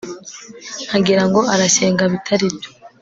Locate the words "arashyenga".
1.53-2.03